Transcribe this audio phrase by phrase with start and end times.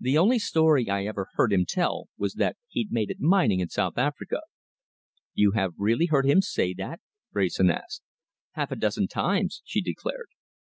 [0.00, 3.68] "The only story I ever heard him tell was that he'd made it mining in
[3.68, 4.40] South Africa."
[5.32, 7.00] "You have really heard him say that?"
[7.32, 8.02] Wrayson asked.
[8.54, 10.26] "Half a dozen times," she declared.